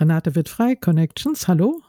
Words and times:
Renate 0.00 0.36
wird 0.36 0.48
frei, 0.48 0.76
Connections, 0.76 1.48
hallo. 1.48 1.82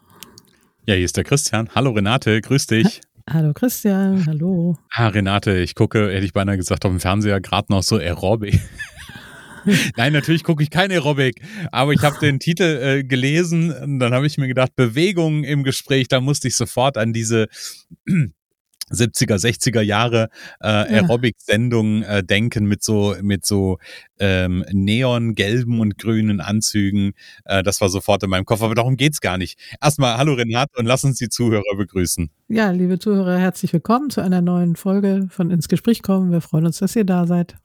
Ja, 0.87 0.95
hier 0.95 1.05
ist 1.05 1.15
der 1.15 1.23
Christian. 1.23 1.69
Hallo 1.75 1.91
Renate, 1.91 2.41
grüß 2.41 2.65
dich. 2.65 3.01
Hallo 3.29 3.53
Christian, 3.53 4.25
hallo. 4.25 4.77
Ah, 4.91 5.09
Renate, 5.09 5.59
ich 5.59 5.75
gucke, 5.75 6.11
hätte 6.11 6.25
ich 6.25 6.33
beinahe 6.33 6.57
gesagt, 6.57 6.85
auf 6.85 6.91
dem 6.91 6.99
Fernseher 6.99 7.39
gerade 7.39 7.71
noch 7.71 7.83
so 7.83 7.97
Aerobic. 7.97 8.59
Nein, 9.95 10.13
natürlich 10.13 10.43
gucke 10.43 10.63
ich 10.63 10.71
kein 10.71 10.89
Aerobic, 10.89 11.39
aber 11.71 11.93
ich 11.93 12.01
habe 12.01 12.17
den 12.19 12.39
Titel 12.39 12.63
äh, 12.63 13.03
gelesen 13.03 13.71
und 13.71 13.99
dann 13.99 14.13
habe 14.13 14.25
ich 14.25 14.39
mir 14.39 14.47
gedacht, 14.47 14.75
Bewegung 14.75 15.43
im 15.43 15.63
Gespräch, 15.63 16.07
da 16.07 16.19
musste 16.19 16.47
ich 16.47 16.55
sofort 16.55 16.97
an 16.97 17.13
diese 17.13 17.47
70er, 18.91 19.35
60er 19.35 19.81
Jahre 19.81 20.29
äh, 20.61 20.67
Aerobic-Sendungen 20.67 22.03
äh, 22.03 22.23
denken 22.23 22.65
mit 22.65 22.83
so 22.83 23.15
mit 23.21 23.45
so 23.45 23.77
ähm, 24.19 24.65
neongelben 24.71 25.79
und 25.79 25.97
grünen 25.97 26.41
Anzügen. 26.41 27.13
Äh, 27.45 27.63
das 27.63 27.81
war 27.81 27.89
sofort 27.89 28.23
in 28.23 28.29
meinem 28.29 28.45
Kopf, 28.45 28.61
aber 28.61 28.75
darum 28.75 28.97
geht's 28.97 29.21
gar 29.21 29.37
nicht. 29.37 29.59
Erstmal 29.81 30.17
hallo 30.17 30.33
Renat 30.33 30.69
und 30.77 30.85
lass 30.85 31.03
uns 31.03 31.17
die 31.17 31.29
Zuhörer 31.29 31.75
begrüßen. 31.77 32.29
Ja, 32.47 32.71
liebe 32.71 32.99
Zuhörer, 32.99 33.37
herzlich 33.37 33.73
willkommen 33.73 34.09
zu 34.09 34.21
einer 34.21 34.41
neuen 34.41 34.75
Folge 34.75 35.27
von 35.29 35.51
Ins 35.51 35.67
Gespräch 35.67 36.01
kommen. 36.01 36.31
Wir 36.31 36.41
freuen 36.41 36.65
uns, 36.65 36.79
dass 36.79 36.95
ihr 36.95 37.05
da 37.05 37.27
seid. 37.27 37.55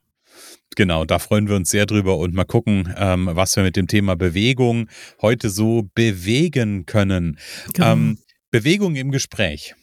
Genau, 0.75 1.05
da 1.05 1.19
freuen 1.19 1.47
wir 1.47 1.55
uns 1.55 1.69
sehr 1.69 1.85
drüber 1.85 2.17
und 2.17 2.33
mal 2.33 2.43
gucken, 2.43 2.93
ähm, 2.97 3.29
was 3.31 3.55
wir 3.55 3.63
mit 3.63 3.75
dem 3.75 3.87
Thema 3.87 4.15
Bewegung 4.15 4.89
heute 5.21 5.49
so 5.49 5.89
bewegen 5.93 6.85
können. 6.85 7.37
Genau. 7.73 7.93
Ähm, 7.93 8.17
Bewegung 8.51 8.95
im 8.95 9.11
Gespräch. 9.11 9.75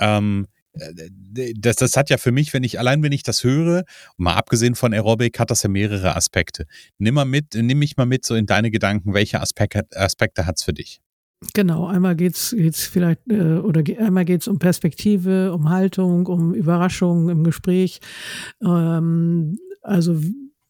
Ähm, 0.00 0.46
äh, 0.46 0.57
das, 1.56 1.76
das 1.76 1.96
hat 1.96 2.10
ja 2.10 2.16
für 2.16 2.32
mich, 2.32 2.52
wenn 2.54 2.64
ich, 2.64 2.78
allein 2.78 3.02
wenn 3.02 3.12
ich 3.12 3.22
das 3.22 3.44
höre, 3.44 3.84
mal 4.16 4.34
abgesehen 4.34 4.74
von 4.74 4.92
Aerobic, 4.92 5.38
hat 5.38 5.50
das 5.50 5.62
ja 5.62 5.68
mehrere 5.68 6.16
Aspekte. 6.16 6.66
Nimm 6.98 7.14
mal 7.14 7.24
mit, 7.24 7.54
nimm 7.54 7.78
mich 7.78 7.96
mal 7.96 8.06
mit 8.06 8.24
so 8.24 8.34
in 8.34 8.46
deine 8.46 8.70
Gedanken, 8.70 9.14
welche 9.14 9.40
Aspekte, 9.40 9.84
Aspekte 9.94 10.46
hat 10.46 10.56
es 10.58 10.64
für 10.64 10.72
dich? 10.72 11.00
Genau, 11.54 11.86
einmal 11.86 12.16
geht's 12.16 12.50
geht's 12.50 12.86
vielleicht 12.86 13.20
äh, 13.30 13.58
oder 13.58 13.82
einmal 14.00 14.24
geht's 14.24 14.48
um 14.48 14.58
Perspektive, 14.58 15.52
um 15.52 15.70
Haltung, 15.70 16.26
um 16.26 16.52
Überraschung 16.52 17.28
im 17.28 17.44
Gespräch, 17.44 18.00
ähm, 18.60 19.56
also 19.82 20.20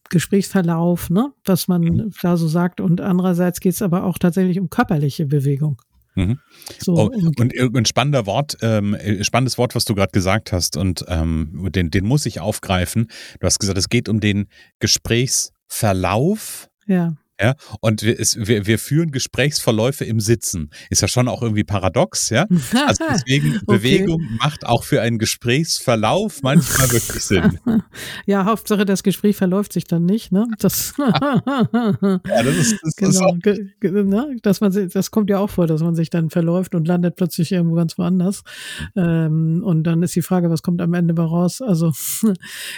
Gesprächsverlauf, 0.09 1.09
ne, 1.09 1.33
was 1.45 1.67
man 1.67 1.81
mhm. 1.81 2.11
da 2.21 2.37
so 2.37 2.47
sagt. 2.47 2.81
Und 2.81 3.01
andererseits 3.01 3.59
geht's 3.59 3.81
aber 3.81 4.03
auch 4.03 4.19
tatsächlich 4.19 4.59
um 4.59 4.69
körperliche 4.69 5.25
Bewegung. 5.25 5.81
Mhm. 6.19 6.39
So, 6.79 6.93
oh, 6.93 7.11
und, 7.39 7.53
ein 7.75 7.85
spannender 7.85 8.25
Wort, 8.25 8.57
ähm, 8.61 8.93
äh, 8.93 9.23
spannendes 9.23 9.57
Wort, 9.57 9.73
was 9.75 9.85
du 9.85 9.95
gerade 9.95 10.11
gesagt 10.11 10.51
hast, 10.51 10.75
und 10.77 11.05
ähm, 11.07 11.69
den, 11.71 11.91
den 11.91 12.05
muss 12.05 12.25
ich 12.25 12.39
aufgreifen. 12.39 13.07
Du 13.39 13.45
hast 13.45 13.59
gesagt, 13.59 13.77
es 13.77 13.89
geht 13.89 14.09
um 14.09 14.19
den 14.19 14.47
Gesprächsverlauf. 14.79 16.69
Ja. 16.85 17.13
Ja, 17.41 17.55
und 17.79 18.03
wir, 18.03 18.19
es, 18.19 18.35
wir, 18.37 18.67
wir 18.67 18.77
führen 18.77 19.11
Gesprächsverläufe 19.11 20.03
im 20.03 20.19
Sitzen. 20.19 20.71
Ist 20.89 21.01
ja 21.01 21.07
schon 21.07 21.29
auch 21.29 21.41
irgendwie 21.41 21.63
paradox, 21.63 22.29
ja? 22.29 22.47
Also 22.85 23.05
deswegen, 23.09 23.55
okay. 23.55 23.65
Bewegung 23.65 24.27
macht 24.39 24.65
auch 24.65 24.83
für 24.83 25.01
einen 25.01 25.19
Gesprächsverlauf 25.19 26.41
manchmal 26.43 26.91
wirklich 26.91 27.23
Sinn. 27.23 27.59
Ja, 28.25 28.45
Hauptsache, 28.45 28.85
das 28.85 29.03
Gespräch 29.03 29.35
verläuft 29.35 29.73
sich 29.73 29.85
dann 29.85 30.05
nicht, 30.05 30.31
ne? 30.31 30.45
Das, 30.59 30.93
ja, 30.97 31.39
das 32.23 32.55
ist, 32.57 32.79
das 32.81 32.95
genau, 32.95 33.35
ist 33.43 33.83
ne? 33.83 34.35
dass 34.41 34.61
man, 34.61 34.89
das 34.89 35.11
kommt 35.11 35.29
ja 35.29 35.39
auch 35.39 35.49
vor, 35.49 35.67
dass 35.67 35.81
man 35.81 35.95
sich 35.95 36.09
dann 36.09 36.29
verläuft 36.29 36.75
und 36.75 36.87
landet 36.87 37.15
plötzlich 37.15 37.51
irgendwo 37.51 37.75
ganz 37.75 37.97
woanders. 37.97 38.43
Ähm, 38.95 39.61
und 39.63 39.83
dann 39.83 40.03
ist 40.03 40.15
die 40.15 40.21
Frage, 40.21 40.49
was 40.49 40.61
kommt 40.61 40.81
am 40.81 40.93
Ende 40.93 41.19
raus? 41.19 41.61
Also, 41.61 41.91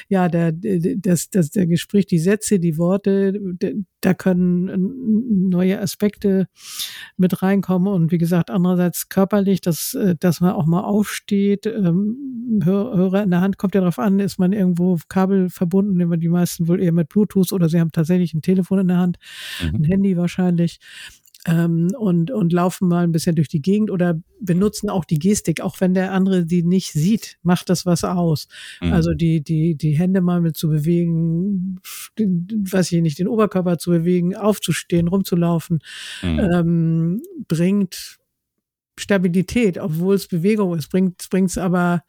ja, 0.07 0.29
der, 0.29 0.53
das, 0.53 1.29
das, 1.29 1.49
der 1.49 1.67
Gespräch, 1.67 2.05
die 2.05 2.19
Sätze, 2.19 2.59
die 2.59 2.77
Worte, 2.77 3.33
da 4.01 4.13
können 4.13 4.50
neue 4.59 5.79
Aspekte 5.79 6.47
mit 7.17 7.41
reinkommen 7.41 7.93
und 7.93 8.11
wie 8.11 8.17
gesagt, 8.17 8.49
andererseits 8.49 9.09
körperlich, 9.09 9.61
dass, 9.61 9.93
äh, 9.93 10.15
dass 10.19 10.41
man 10.41 10.53
auch 10.53 10.65
mal 10.65 10.81
aufsteht, 10.81 11.65
ähm, 11.65 12.61
Hörer 12.63 13.23
in 13.23 13.31
der 13.31 13.41
Hand 13.41 13.57
kommt 13.57 13.75
ja 13.75 13.81
darauf 13.81 13.99
an, 13.99 14.19
ist 14.19 14.37
man 14.37 14.51
irgendwo 14.53 14.97
Kabel 15.07 15.49
verbunden, 15.49 15.99
immer 15.99 16.17
die 16.17 16.29
meisten 16.29 16.67
wohl 16.67 16.81
eher 16.81 16.91
mit 16.91 17.09
Bluetooth 17.09 17.53
oder 17.53 17.69
sie 17.69 17.79
haben 17.79 17.91
tatsächlich 17.91 18.33
ein 18.33 18.41
Telefon 18.41 18.79
in 18.79 18.87
der 18.89 18.97
Hand, 18.97 19.17
mhm. 19.61 19.75
ein 19.75 19.83
Handy 19.85 20.17
wahrscheinlich 20.17 20.79
ähm, 21.47 21.89
und, 21.97 22.29
und 22.29 22.53
laufen 22.53 22.87
mal 22.87 23.03
ein 23.03 23.11
bisschen 23.11 23.35
durch 23.35 23.47
die 23.47 23.61
Gegend 23.61 23.89
oder 23.89 24.21
benutzen 24.39 24.89
auch 24.89 25.05
die 25.05 25.19
Gestik, 25.19 25.61
auch 25.61 25.79
wenn 25.79 25.93
der 25.93 26.11
andere 26.11 26.45
die 26.45 26.63
nicht 26.63 26.91
sieht, 26.91 27.37
macht 27.41 27.69
das 27.69 27.85
was 27.85 28.03
aus. 28.03 28.47
Mhm. 28.81 28.93
Also 28.93 29.13
die, 29.13 29.41
die, 29.43 29.75
die 29.75 29.97
Hände 29.97 30.21
mal 30.21 30.41
mit 30.41 30.55
zu 30.55 30.69
bewegen, 30.69 31.79
den, 32.17 32.47
weiß 32.69 32.91
ich 32.91 33.01
nicht, 33.01 33.19
den 33.19 33.27
Oberkörper 33.27 33.77
zu 33.77 33.91
bewegen, 33.91 34.35
aufzustehen, 34.35 35.07
rumzulaufen, 35.07 35.79
mhm. 36.21 36.39
ähm, 36.39 37.21
bringt 37.47 38.17
Stabilität, 38.99 39.79
obwohl 39.79 40.15
es 40.15 40.27
Bewegung 40.27 40.77
ist, 40.77 40.89
bringt 40.89 41.19
es 41.49 41.57
aber 41.57 42.03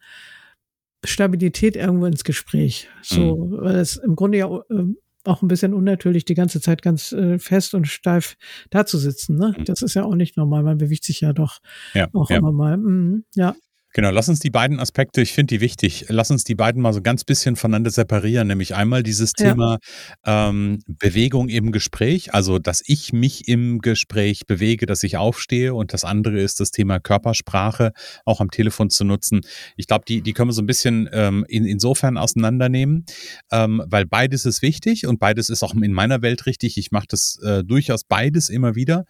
Stabilität 1.05 1.75
irgendwo 1.75 2.05
ins 2.05 2.23
Gespräch. 2.23 2.87
So, 3.01 3.35
mhm. 3.35 3.57
weil 3.61 3.75
es 3.77 3.97
im 3.97 4.15
Grunde 4.15 4.37
ja 4.37 4.47
äh, 4.69 4.93
auch 5.25 5.41
ein 5.41 5.47
bisschen 5.47 5.73
unnatürlich, 5.73 6.25
die 6.25 6.33
ganze 6.33 6.61
Zeit 6.61 6.81
ganz 6.81 7.11
äh, 7.11 7.39
fest 7.39 7.73
und 7.73 7.87
steif 7.87 8.35
da 8.69 8.85
zu 8.85 8.97
sitzen. 8.97 9.37
Ne? 9.37 9.55
Mhm. 9.57 9.65
Das 9.65 9.81
ist 9.81 9.93
ja 9.93 10.03
auch 10.03 10.15
nicht 10.15 10.37
normal. 10.37 10.63
Man 10.63 10.77
bewegt 10.77 11.05
sich 11.05 11.21
ja 11.21 11.33
doch 11.33 11.59
ja, 11.93 12.09
auch 12.13 12.29
ja. 12.29 12.37
immer 12.37 12.51
mal. 12.51 12.77
Mhm, 12.77 13.25
ja. 13.35 13.55
Genau, 13.95 14.09
lass 14.09 14.27
uns 14.27 14.39
die 14.39 14.49
beiden 14.49 14.79
Aspekte, 14.79 15.21
ich 15.21 15.33
finde 15.33 15.53
die 15.53 15.61
wichtig, 15.61 16.05
lass 16.09 16.31
uns 16.31 16.43
die 16.43 16.55
beiden 16.55 16.81
mal 16.81 16.93
so 16.93 17.01
ganz 17.03 17.23
bisschen 17.23 17.55
voneinander 17.55 17.91
separieren, 17.91 18.47
nämlich 18.47 18.73
einmal 18.73 19.03
dieses 19.03 19.33
Thema 19.33 19.77
ja. 20.25 20.49
ähm, 20.49 20.79
Bewegung 20.87 21.47
im 21.47 21.71
Gespräch, 21.71 22.33
also 22.33 22.57
dass 22.57 22.81
ich 22.87 23.13
mich 23.13 23.47
im 23.47 23.81
Gespräch 23.81 24.47
bewege, 24.47 24.87
dass 24.87 25.03
ich 25.03 25.17
aufstehe 25.17 25.75
und 25.75 25.93
das 25.93 26.05
andere 26.05 26.41
ist 26.41 26.59
das 26.59 26.71
Thema 26.71 26.99
Körpersprache 26.99 27.91
auch 28.25 28.41
am 28.41 28.49
Telefon 28.49 28.89
zu 28.89 29.03
nutzen. 29.03 29.41
Ich 29.77 29.85
glaube, 29.85 30.05
die, 30.07 30.23
die 30.23 30.33
können 30.33 30.49
wir 30.49 30.53
so 30.53 30.63
ein 30.63 30.67
bisschen 30.67 31.07
ähm, 31.13 31.45
in, 31.47 31.67
insofern 31.67 32.17
auseinandernehmen, 32.17 33.05
ähm, 33.51 33.83
weil 33.85 34.07
beides 34.07 34.47
ist 34.47 34.63
wichtig 34.63 35.05
und 35.05 35.19
beides 35.19 35.49
ist 35.49 35.61
auch 35.61 35.75
in 35.75 35.93
meiner 35.93 36.23
Welt 36.23 36.47
richtig. 36.47 36.79
Ich 36.79 36.91
mache 36.91 37.05
das 37.09 37.37
äh, 37.43 37.63
durchaus 37.63 38.05
beides 38.05 38.49
immer 38.49 38.73
wieder. 38.73 39.05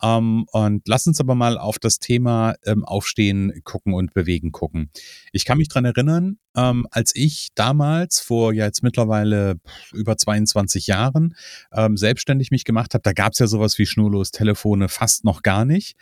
Ähm, 0.00 0.46
und 0.52 0.86
lass 0.86 1.08
uns 1.08 1.18
aber 1.18 1.34
mal 1.34 1.58
auf 1.58 1.80
das 1.80 1.98
Thema 1.98 2.54
ähm, 2.64 2.84
Aufstehen 2.84 3.52
gucken 3.64 3.94
und 3.94 4.14
bewegen 4.14 4.27
Bewegen 4.28 4.52
gucken. 4.52 4.90
Ich 5.32 5.46
kann 5.46 5.56
mich 5.56 5.68
dran 5.68 5.86
erinnern, 5.86 6.38
ähm, 6.58 6.86
als 6.90 7.12
ich 7.14 7.48
damals 7.54 8.20
vor 8.20 8.52
ja 8.52 8.64
jetzt 8.64 8.82
mittlerweile 8.82 9.60
über 9.92 10.16
22 10.16 10.88
Jahren 10.88 11.36
ähm, 11.72 11.96
selbstständig 11.96 12.50
mich 12.50 12.64
gemacht 12.64 12.94
habe, 12.94 13.02
da 13.02 13.12
gab 13.12 13.32
es 13.32 13.38
ja 13.38 13.46
sowas 13.46 13.78
wie 13.78 13.86
schnurlos 13.86 14.32
Telefone 14.32 14.88
fast 14.88 15.24
noch 15.24 15.42
gar 15.42 15.64
nicht. 15.64 15.96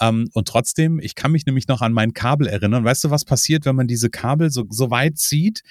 Ähm, 0.00 0.30
und 0.32 0.48
trotzdem, 0.48 0.98
ich 1.00 1.14
kann 1.14 1.32
mich 1.32 1.44
nämlich 1.44 1.68
noch 1.68 1.82
an 1.82 1.92
mein 1.92 2.14
Kabel 2.14 2.46
erinnern. 2.46 2.84
Weißt 2.84 3.04
du, 3.04 3.10
was 3.10 3.24
passiert, 3.24 3.66
wenn 3.66 3.76
man 3.76 3.86
diese 3.86 4.08
Kabel 4.08 4.50
so, 4.50 4.64
so 4.70 4.90
weit 4.90 5.18
zieht? 5.18 5.62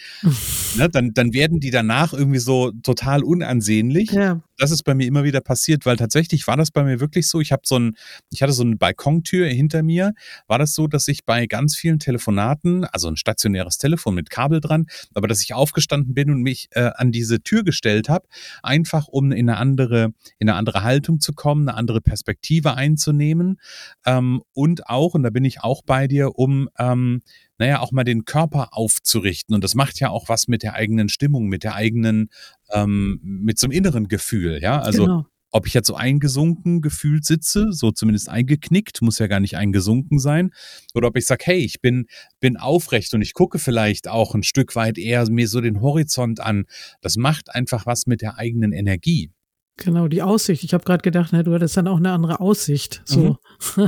ne, 0.76 0.90
dann, 0.90 1.14
dann 1.14 1.34
werden 1.34 1.60
die 1.60 1.72
danach 1.72 2.14
irgendwie 2.14 2.40
so 2.40 2.72
total 2.84 3.24
unansehnlich. 3.24 4.12
Ja. 4.12 4.42
Das 4.58 4.72
ist 4.72 4.84
bei 4.84 4.96
mir 4.96 5.08
immer 5.08 5.24
wieder 5.24 5.42
passiert, 5.42 5.86
weil 5.86 5.98
tatsächlich 5.98 6.48
war 6.48 6.58
das 6.58 6.72
bei 6.72 6.84
mir 6.84 7.00
wirklich 7.00 7.28
so. 7.28 7.40
Ich 7.40 7.52
habe 7.52 7.62
so 7.66 7.78
ein, 7.78 7.96
ich 8.32 8.42
hatte 8.42 8.54
so 8.54 8.64
eine 8.64 8.76
Balkontür 8.76 9.48
hinter 9.48 9.84
mir. 9.84 10.14
War 10.48 10.60
das 10.60 10.74
so, 10.74 10.88
dass 10.88 11.08
ich 11.08 11.26
bei 11.26 11.46
ganz 11.46 11.76
vielen 11.76 12.00
Telefonaten, 12.00 12.86
also 12.86 13.08
ein 13.08 13.18
stationäres 13.18 13.78
Telefon 13.78 14.16
mit 14.16 14.27
mit 14.28 14.30
Kabel 14.30 14.62
dran, 14.62 14.88
aber 15.14 15.28
dass 15.28 15.42
ich 15.42 15.54
aufgestanden 15.54 16.14
bin 16.14 16.30
und 16.30 16.42
mich 16.42 16.68
äh, 16.72 16.92
an 16.96 17.12
diese 17.12 17.42
Tür 17.42 17.64
gestellt 17.64 18.10
habe, 18.10 18.28
einfach 18.62 19.08
um 19.08 19.32
in 19.32 19.50
eine 19.50 19.58
andere, 19.58 20.14
in 20.40 20.50
eine 20.50 20.58
andere 20.58 20.84
Haltung 20.84 21.20
zu 21.20 21.34
kommen, 21.34 21.68
eine 21.68 21.78
andere 21.78 22.02
Perspektive 22.02 22.76
einzunehmen 22.76 23.60
ähm, 24.06 24.42
und 24.54 24.88
auch, 24.88 25.14
und 25.14 25.24
da 25.24 25.30
bin 25.30 25.46
ich 25.46 25.64
auch 25.64 25.82
bei 25.84 26.08
dir, 26.08 26.38
um 26.38 26.70
ähm, 26.78 27.22
naja, 27.60 27.80
auch 27.80 27.92
mal 27.92 28.04
den 28.04 28.24
Körper 28.24 28.70
aufzurichten. 28.74 29.56
Und 29.56 29.64
das 29.64 29.74
macht 29.74 30.00
ja 30.00 30.10
auch 30.10 30.30
was 30.30 30.48
mit 30.48 30.62
der 30.62 30.76
eigenen 30.76 31.10
Stimmung, 31.10 31.48
mit 31.48 31.64
der 31.64 31.74
eigenen, 31.74 32.30
ähm, 32.72 33.20
mit 33.24 33.58
so 33.58 33.66
einem 33.66 33.72
inneren 33.72 34.08
Gefühl, 34.08 34.60
ja. 34.62 34.80
Also 34.80 35.06
genau. 35.06 35.26
Ob 35.58 35.66
ich 35.66 35.74
jetzt 35.74 35.88
so 35.88 35.96
eingesunken 35.96 36.82
gefühlt 36.82 37.26
sitze, 37.26 37.72
so 37.72 37.92
zumindest 37.92 38.30
eingeknickt, 38.30 39.02
muss 39.02 39.18
ja 39.18 39.26
gar 39.26 39.40
nicht 39.40 39.58
eingesunken 39.58 40.20
sein, 40.20 40.52
oder 40.94 41.08
ob 41.08 41.18
ich 41.18 41.26
sage, 41.26 41.44
hey, 41.46 41.58
ich 41.58 41.82
bin, 41.82 42.06
bin 42.40 42.58
aufrecht 42.58 43.14
und 43.16 43.24
ich 43.24 43.34
gucke 43.34 43.58
vielleicht 43.58 44.08
auch 44.08 44.36
ein 44.36 44.44
Stück 44.44 44.76
weit 44.76 45.00
eher 45.00 45.28
mir 45.30 45.48
so 45.48 45.60
den 45.60 45.82
Horizont 45.82 46.40
an. 46.40 46.66
Das 47.02 47.18
macht 47.18 47.54
einfach 47.54 47.88
was 47.88 48.06
mit 48.06 48.22
der 48.22 48.38
eigenen 48.38 48.72
Energie. 48.72 49.32
Genau, 49.78 50.08
die 50.08 50.24
Aussicht. 50.24 50.64
Ich 50.64 50.74
habe 50.74 50.84
gerade 50.84 51.04
gedacht, 51.04 51.34
ne, 51.34 51.44
du 51.44 51.54
hattest 51.54 51.78
dann 51.78 51.88
auch 51.88 51.98
eine 51.98 52.12
andere 52.12 52.40
Aussicht. 52.40 53.04
So. 53.06 53.20
Mhm. 53.20 53.38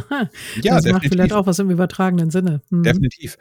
ja, 0.62 0.75
das 0.75 0.83
definitiv. 0.83 0.91
macht 0.91 1.06
vielleicht 1.07 1.33
auch 1.33 1.47
was 1.47 1.57
im 1.57 1.71
übertragenen 1.71 2.30
Sinne. 2.30 2.62
Mhm. 2.69 2.83
Definitiv. 2.83 3.38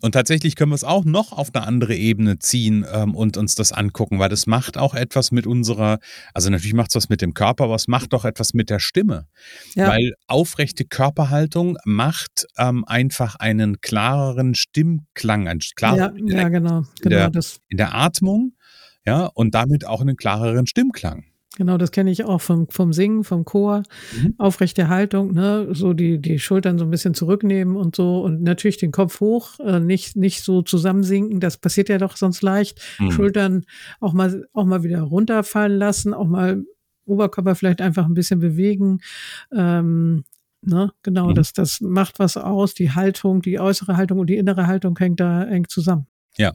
Und 0.00 0.12
tatsächlich 0.12 0.54
können 0.54 0.70
wir 0.70 0.76
es 0.76 0.84
auch 0.84 1.04
noch 1.04 1.32
auf 1.32 1.52
eine 1.52 1.66
andere 1.66 1.96
Ebene 1.96 2.38
ziehen 2.38 2.86
ähm, 2.92 3.16
und 3.16 3.36
uns 3.36 3.56
das 3.56 3.72
angucken, 3.72 4.20
weil 4.20 4.28
das 4.28 4.46
macht 4.46 4.78
auch 4.78 4.94
etwas 4.94 5.32
mit 5.32 5.48
unserer, 5.48 5.98
also 6.34 6.50
natürlich 6.50 6.74
macht 6.74 6.90
es 6.90 6.94
was 6.94 7.08
mit 7.08 7.20
dem 7.20 7.34
Körper, 7.34 7.64
aber 7.64 7.74
es 7.74 7.88
macht 7.88 8.14
auch 8.14 8.24
etwas 8.24 8.54
mit 8.54 8.70
der 8.70 8.78
Stimme. 8.78 9.26
Ja. 9.74 9.88
Weil 9.88 10.14
aufrechte 10.28 10.84
Körperhaltung 10.84 11.78
macht 11.84 12.46
ähm, 12.58 12.84
einfach 12.84 13.34
einen 13.34 13.80
klareren 13.80 14.54
Stimmklang, 14.54 15.48
einen 15.48 15.60
klareren 15.74 16.28
ja, 16.28 16.42
ja, 16.42 16.48
genau, 16.48 16.82
genau 16.82 16.84
in, 17.02 17.10
der, 17.10 17.30
das. 17.30 17.58
in 17.68 17.76
der 17.76 17.92
Atmung, 17.96 18.52
ja, 19.04 19.26
und 19.26 19.56
damit 19.56 19.84
auch 19.84 20.00
einen 20.00 20.16
klareren 20.16 20.68
Stimmklang. 20.68 21.24
Genau, 21.58 21.76
das 21.76 21.90
kenne 21.90 22.12
ich 22.12 22.24
auch 22.24 22.40
vom, 22.40 22.68
vom 22.68 22.92
Singen, 22.92 23.24
vom 23.24 23.44
Chor. 23.44 23.82
Mhm. 24.14 24.34
Aufrechte 24.38 24.88
Haltung, 24.88 25.32
ne, 25.32 25.66
so 25.72 25.92
die, 25.92 26.20
die 26.20 26.38
Schultern 26.38 26.78
so 26.78 26.84
ein 26.84 26.90
bisschen 26.90 27.14
zurücknehmen 27.14 27.76
und 27.76 27.96
so 27.96 28.22
und 28.22 28.42
natürlich 28.42 28.76
den 28.76 28.92
Kopf 28.92 29.18
hoch, 29.18 29.58
äh, 29.58 29.80
nicht, 29.80 30.14
nicht 30.14 30.44
so 30.44 30.62
zusammensinken. 30.62 31.40
Das 31.40 31.56
passiert 31.56 31.88
ja 31.88 31.98
doch 31.98 32.16
sonst 32.16 32.42
leicht. 32.42 32.80
Mhm. 33.00 33.10
Schultern 33.10 33.64
auch 33.98 34.12
mal, 34.12 34.46
auch 34.52 34.66
mal 34.66 34.84
wieder 34.84 35.02
runterfallen 35.02 35.76
lassen, 35.76 36.14
auch 36.14 36.28
mal 36.28 36.62
Oberkörper 37.06 37.56
vielleicht 37.56 37.80
einfach 37.80 38.06
ein 38.06 38.14
bisschen 38.14 38.38
bewegen. 38.38 39.00
Ähm, 39.52 40.22
ne, 40.62 40.92
genau, 41.02 41.30
mhm. 41.30 41.34
das, 41.34 41.54
das 41.54 41.80
macht 41.80 42.20
was 42.20 42.36
aus. 42.36 42.72
Die 42.74 42.92
Haltung, 42.92 43.42
die 43.42 43.58
äußere 43.58 43.96
Haltung 43.96 44.20
und 44.20 44.30
die 44.30 44.36
innere 44.36 44.68
Haltung 44.68 44.96
hängt 44.96 45.18
da 45.18 45.42
eng 45.42 45.66
zusammen. 45.68 46.06
Ja, 46.38 46.52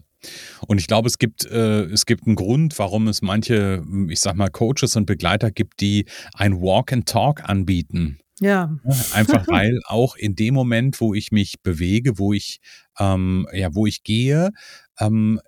und 0.67 0.79
ich 0.79 0.87
glaube, 0.87 1.07
es 1.07 1.17
gibt, 1.17 1.45
äh, 1.45 1.83
es 1.83 2.05
gibt 2.05 2.25
einen 2.25 2.35
Grund, 2.35 2.77
warum 2.79 3.07
es 3.07 3.21
manche, 3.21 3.83
ich 4.09 4.19
sag 4.19 4.35
mal, 4.35 4.49
Coaches 4.49 4.95
und 4.95 5.05
Begleiter 5.05 5.51
gibt, 5.51 5.81
die 5.81 6.05
ein 6.33 6.61
Walk 6.61 6.93
and 6.93 7.07
Talk 7.07 7.47
anbieten. 7.47 8.19
Ja. 8.39 8.77
Einfach 9.13 9.47
weil 9.47 9.79
auch 9.85 10.15
in 10.15 10.35
dem 10.35 10.53
Moment, 10.53 10.99
wo 11.01 11.13
ich 11.13 11.31
mich 11.31 11.61
bewege, 11.61 12.17
wo 12.17 12.33
ich, 12.33 12.59
ähm, 12.99 13.47
ja, 13.53 13.73
wo 13.73 13.85
ich 13.85 14.03
gehe, 14.03 14.51
ähm, 14.99 15.39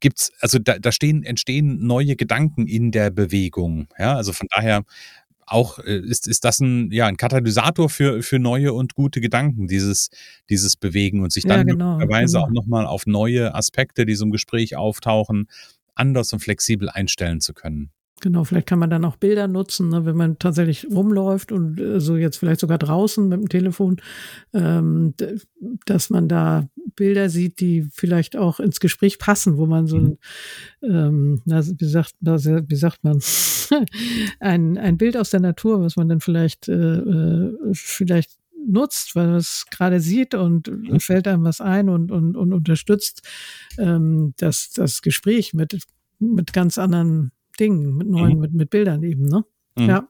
gibt's, 0.00 0.32
also 0.40 0.58
da, 0.58 0.78
da 0.78 0.92
stehen, 0.92 1.22
entstehen 1.22 1.86
neue 1.86 2.16
Gedanken 2.16 2.66
in 2.66 2.90
der 2.90 3.10
Bewegung. 3.10 3.88
Ja, 3.98 4.16
also 4.16 4.32
von 4.32 4.46
daher 4.54 4.84
auch 5.46 5.78
äh, 5.78 5.98
ist, 5.98 6.28
ist 6.28 6.44
das 6.44 6.60
ein, 6.60 6.90
ja, 6.90 7.06
ein 7.06 7.16
Katalysator 7.16 7.88
für, 7.88 8.22
für 8.22 8.38
neue 8.38 8.72
und 8.72 8.94
gute 8.94 9.20
Gedanken, 9.20 9.66
dieses, 9.66 10.10
dieses 10.50 10.76
Bewegen 10.76 11.22
und 11.22 11.32
sich 11.32 11.44
dann 11.44 11.66
ja, 11.66 11.74
genau, 11.74 11.98
möglicherweise 11.98 12.36
genau. 12.36 12.46
auch 12.46 12.50
nochmal 12.50 12.86
auf 12.86 13.06
neue 13.06 13.54
Aspekte, 13.54 14.06
die 14.06 14.14
so 14.14 14.24
im 14.24 14.30
Gespräch 14.30 14.76
auftauchen, 14.76 15.48
anders 15.94 16.32
und 16.32 16.40
flexibel 16.40 16.88
einstellen 16.88 17.40
zu 17.40 17.54
können. 17.54 17.90
Genau, 18.24 18.42
vielleicht 18.42 18.68
kann 18.68 18.78
man 18.78 18.88
dann 18.88 19.04
auch 19.04 19.16
Bilder 19.16 19.48
nutzen, 19.48 19.90
ne, 19.90 20.06
wenn 20.06 20.16
man 20.16 20.38
tatsächlich 20.38 20.86
rumläuft 20.90 21.52
und 21.52 21.78
äh, 21.78 22.00
so 22.00 22.16
jetzt 22.16 22.38
vielleicht 22.38 22.60
sogar 22.60 22.78
draußen 22.78 23.28
mit 23.28 23.38
dem 23.38 23.48
Telefon, 23.50 24.00
ähm, 24.54 25.12
dass 25.84 26.08
man 26.08 26.26
da 26.26 26.66
Bilder 26.96 27.28
sieht, 27.28 27.60
die 27.60 27.86
vielleicht 27.92 28.34
auch 28.34 28.60
ins 28.60 28.80
Gespräch 28.80 29.18
passen, 29.18 29.58
wo 29.58 29.66
man 29.66 29.86
so 29.86 29.98
ein, 29.98 30.18
mhm. 30.80 30.90
ähm, 30.90 31.42
na, 31.44 31.62
wie 31.66 31.84
sagt, 31.84 32.14
wie 32.22 32.76
sagt 32.76 33.04
man, 33.04 33.20
ein, 34.40 34.78
ein 34.78 34.96
Bild 34.96 35.18
aus 35.18 35.28
der 35.28 35.40
Natur, 35.40 35.82
was 35.82 35.96
man 35.96 36.08
dann 36.08 36.20
vielleicht, 36.20 36.70
äh, 36.70 36.72
äh 36.72 37.74
vielleicht 37.74 38.30
nutzt, 38.66 39.16
weil 39.16 39.26
man 39.26 39.36
es 39.36 39.66
gerade 39.70 40.00
sieht 40.00 40.34
und 40.34 40.70
fällt 40.96 41.28
einem 41.28 41.44
was 41.44 41.60
ein 41.60 41.90
und, 41.90 42.10
und, 42.10 42.38
und 42.38 42.54
unterstützt 42.54 43.20
ähm, 43.76 44.32
das, 44.38 44.70
das 44.70 45.02
Gespräch 45.02 45.52
mit, 45.52 45.78
mit 46.18 46.54
ganz 46.54 46.78
anderen 46.78 47.30
Dingen, 47.56 47.96
mit 47.96 48.08
neuen, 48.08 48.34
mhm. 48.34 48.40
mit, 48.40 48.52
mit 48.54 48.70
Bildern 48.70 49.02
eben, 49.02 49.24
ne? 49.24 49.44
Mhm. 49.76 49.88
Ja. 49.88 50.08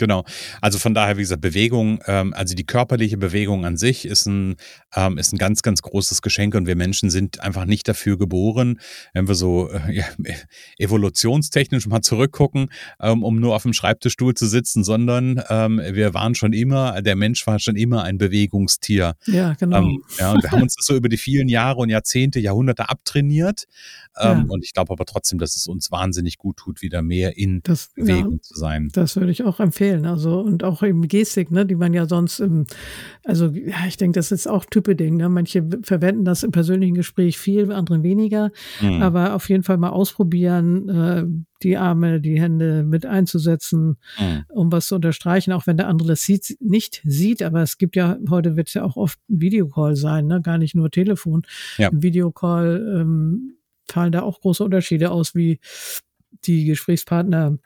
Genau. 0.00 0.24
Also 0.62 0.78
von 0.78 0.94
daher, 0.94 1.18
wie 1.18 1.20
gesagt, 1.20 1.42
Bewegung, 1.42 2.00
ähm, 2.06 2.32
also 2.32 2.54
die 2.54 2.64
körperliche 2.64 3.18
Bewegung 3.18 3.66
an 3.66 3.76
sich 3.76 4.06
ist 4.06 4.24
ein, 4.24 4.56
ähm, 4.96 5.18
ist 5.18 5.34
ein 5.34 5.36
ganz, 5.36 5.60
ganz 5.60 5.82
großes 5.82 6.22
Geschenk 6.22 6.54
und 6.54 6.66
wir 6.66 6.74
Menschen 6.74 7.10
sind 7.10 7.40
einfach 7.40 7.66
nicht 7.66 7.86
dafür 7.86 8.16
geboren, 8.16 8.80
wenn 9.12 9.28
wir 9.28 9.34
so 9.34 9.70
äh, 9.70 9.92
ja, 9.92 10.06
evolutionstechnisch 10.78 11.86
mal 11.86 12.00
zurückgucken, 12.00 12.70
ähm, 12.98 13.22
um 13.22 13.40
nur 13.40 13.54
auf 13.54 13.64
dem 13.64 13.74
Schreibtischstuhl 13.74 14.32
zu 14.32 14.46
sitzen, 14.46 14.84
sondern 14.84 15.42
ähm, 15.50 15.82
wir 15.92 16.14
waren 16.14 16.34
schon 16.34 16.54
immer, 16.54 17.02
der 17.02 17.14
Mensch 17.14 17.46
war 17.46 17.58
schon 17.58 17.76
immer 17.76 18.02
ein 18.02 18.16
Bewegungstier. 18.16 19.16
Ja, 19.26 19.52
genau. 19.52 19.82
Ähm, 19.82 20.02
ja, 20.18 20.32
und 20.32 20.42
wir 20.42 20.50
haben 20.50 20.62
uns 20.62 20.76
das 20.76 20.86
so 20.86 20.96
über 20.96 21.10
die 21.10 21.18
vielen 21.18 21.48
Jahre 21.48 21.78
und 21.78 21.90
Jahrzehnte, 21.90 22.40
Jahrhunderte 22.40 22.88
abtrainiert. 22.88 23.66
Ja. 24.16 24.32
Ähm, 24.32 24.50
und 24.50 24.64
ich 24.64 24.72
glaube 24.72 24.94
aber 24.94 25.04
trotzdem, 25.04 25.38
dass 25.38 25.56
es 25.56 25.66
uns 25.66 25.90
wahnsinnig 25.90 26.38
gut 26.38 26.56
tut, 26.56 26.80
wieder 26.80 27.02
mehr 27.02 27.36
in 27.36 27.60
das, 27.62 27.90
Bewegung 27.94 28.36
ja, 28.36 28.42
zu 28.42 28.54
sein. 28.54 28.88
Das 28.94 29.16
würde 29.16 29.30
ich 29.30 29.44
auch 29.44 29.60
empfehlen. 29.60 29.89
Also 30.04 30.40
und 30.40 30.64
auch 30.64 30.82
eben 30.82 31.06
Gestik, 31.08 31.50
ne, 31.50 31.66
die 31.66 31.74
man 31.74 31.94
ja 31.94 32.06
sonst 32.06 32.40
im, 32.40 32.66
also 33.24 33.46
ja, 33.46 33.86
ich 33.86 33.96
denke, 33.96 34.18
das 34.18 34.32
ist 34.32 34.46
auch 34.46 34.64
Type-Ding. 34.64 35.16
Ne? 35.16 35.28
Manche 35.28 35.66
verwenden 35.82 36.24
das 36.24 36.42
im 36.42 36.52
persönlichen 36.52 36.94
Gespräch 36.94 37.38
viel, 37.38 37.72
andere 37.72 38.02
weniger. 38.02 38.50
Mhm. 38.80 39.02
Aber 39.02 39.34
auf 39.34 39.48
jeden 39.48 39.62
Fall 39.62 39.76
mal 39.76 39.90
ausprobieren, 39.90 40.88
äh, 40.88 41.24
die 41.62 41.76
Arme, 41.76 42.20
die 42.20 42.40
Hände 42.40 42.82
mit 42.82 43.04
einzusetzen, 43.04 43.98
mhm. 44.18 44.44
um 44.48 44.72
was 44.72 44.86
zu 44.86 44.94
unterstreichen, 44.94 45.52
auch 45.52 45.66
wenn 45.66 45.76
der 45.76 45.88
andere 45.88 46.08
das 46.08 46.22
sieht, 46.22 46.56
nicht 46.60 47.02
sieht. 47.04 47.42
Aber 47.42 47.62
es 47.62 47.78
gibt 47.78 47.96
ja, 47.96 48.16
heute 48.28 48.56
wird 48.56 48.68
es 48.68 48.74
ja 48.74 48.84
auch 48.84 48.96
oft 48.96 49.18
ein 49.28 49.40
Videocall 49.40 49.96
sein, 49.96 50.26
ne? 50.26 50.40
gar 50.40 50.58
nicht 50.58 50.74
nur 50.74 50.90
Telefon. 50.90 51.42
Ja. 51.76 51.90
Ein 51.90 52.02
Videocall 52.02 53.00
ähm, 53.00 53.56
fallen 53.90 54.12
da 54.12 54.22
auch 54.22 54.40
große 54.40 54.64
Unterschiede 54.64 55.10
aus, 55.10 55.34
wie 55.34 55.60
die 56.44 56.64
Gesprächspartner 56.64 57.58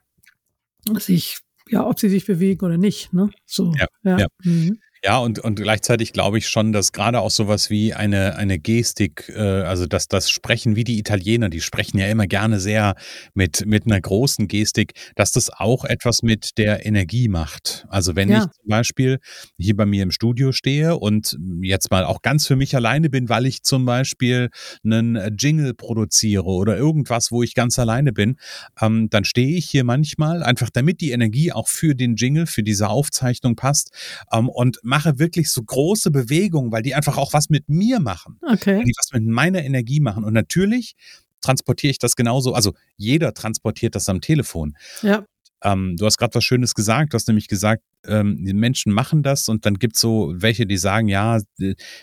sich, 0.98 1.38
ja, 1.68 1.86
ob 1.86 1.98
sie 1.98 2.08
sich 2.08 2.26
bewegen 2.26 2.64
oder 2.64 2.78
nicht. 2.78 3.12
Ne? 3.12 3.30
So, 3.46 3.72
ja. 3.78 3.86
ja. 4.02 4.18
ja. 4.18 4.26
Mhm. 4.42 4.78
Ja, 5.04 5.18
und, 5.18 5.38
und 5.38 5.56
gleichzeitig 5.56 6.14
glaube 6.14 6.38
ich 6.38 6.48
schon, 6.48 6.72
dass 6.72 6.92
gerade 6.92 7.20
auch 7.20 7.30
sowas 7.30 7.68
wie 7.68 7.92
eine, 7.92 8.36
eine 8.36 8.58
Gestik, 8.58 9.30
äh, 9.36 9.38
also 9.38 9.84
dass 9.84 10.08
das 10.08 10.30
Sprechen 10.30 10.76
wie 10.76 10.84
die 10.84 10.98
Italiener, 10.98 11.50
die 11.50 11.60
sprechen 11.60 11.98
ja 11.98 12.06
immer 12.06 12.26
gerne 12.26 12.58
sehr 12.58 12.94
mit, 13.34 13.66
mit 13.66 13.84
einer 13.84 14.00
großen 14.00 14.48
Gestik, 14.48 14.94
dass 15.14 15.30
das 15.30 15.50
auch 15.50 15.84
etwas 15.84 16.22
mit 16.22 16.56
der 16.56 16.86
Energie 16.86 17.28
macht. 17.28 17.84
Also 17.90 18.16
wenn 18.16 18.30
ja. 18.30 18.38
ich 18.38 18.44
zum 18.44 18.68
Beispiel 18.68 19.18
hier 19.58 19.76
bei 19.76 19.84
mir 19.84 20.02
im 20.04 20.10
Studio 20.10 20.52
stehe 20.52 20.96
und 20.96 21.36
jetzt 21.60 21.90
mal 21.90 22.04
auch 22.04 22.22
ganz 22.22 22.46
für 22.46 22.56
mich 22.56 22.74
alleine 22.74 23.10
bin, 23.10 23.28
weil 23.28 23.44
ich 23.44 23.62
zum 23.62 23.84
Beispiel 23.84 24.48
einen 24.84 25.36
Jingle 25.36 25.74
produziere 25.74 26.44
oder 26.44 26.78
irgendwas, 26.78 27.30
wo 27.30 27.42
ich 27.42 27.54
ganz 27.54 27.78
alleine 27.78 28.14
bin, 28.14 28.36
ähm, 28.80 29.10
dann 29.10 29.24
stehe 29.24 29.54
ich 29.54 29.66
hier 29.66 29.84
manchmal 29.84 30.42
einfach, 30.42 30.70
damit 30.70 31.02
die 31.02 31.10
Energie 31.10 31.52
auch 31.52 31.68
für 31.68 31.94
den 31.94 32.16
Jingle, 32.16 32.46
für 32.46 32.62
diese 32.62 32.88
Aufzeichnung 32.88 33.54
passt 33.54 33.90
ähm, 34.32 34.48
und 34.48 34.78
mache 34.94 35.18
wirklich 35.18 35.50
so 35.50 35.60
große 35.60 36.12
Bewegungen, 36.12 36.70
weil 36.70 36.82
die 36.82 36.94
einfach 36.94 37.16
auch 37.16 37.32
was 37.32 37.50
mit 37.50 37.68
mir 37.68 37.98
machen. 37.98 38.38
Okay. 38.42 38.76
Weil 38.76 38.84
die 38.84 38.94
was 38.96 39.10
mit 39.12 39.24
meiner 39.24 39.64
Energie 39.64 39.98
machen. 39.98 40.22
Und 40.22 40.34
natürlich 40.34 40.94
transportiere 41.40 41.90
ich 41.90 41.98
das 41.98 42.14
genauso. 42.14 42.54
Also 42.54 42.74
jeder 42.96 43.34
transportiert 43.34 43.96
das 43.96 44.08
am 44.08 44.20
Telefon. 44.20 44.76
Ja. 45.02 45.26
Ähm, 45.64 45.96
du 45.98 46.06
hast 46.06 46.16
gerade 46.16 46.32
was 46.36 46.44
Schönes 46.44 46.76
gesagt. 46.76 47.12
Du 47.12 47.16
hast 47.16 47.26
nämlich 47.26 47.48
gesagt, 47.48 47.82
ähm, 48.06 48.44
die 48.44 48.54
Menschen 48.54 48.92
machen 48.92 49.22
das 49.22 49.48
und 49.48 49.66
dann 49.66 49.74
gibt 49.74 49.96
es 49.96 50.00
so 50.00 50.32
welche, 50.36 50.66
die 50.66 50.76
sagen, 50.76 51.08
ja, 51.08 51.40